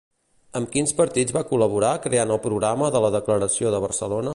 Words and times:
Amb 0.59 0.71
quins 0.75 0.93
partits 1.01 1.35
va 1.37 1.43
col·laborar 1.51 1.93
creant 2.09 2.35
el 2.37 2.43
programa 2.47 2.91
de 2.97 3.05
la 3.07 3.15
Declaració 3.19 3.77
de 3.77 3.87
Barcelona? 3.89 4.29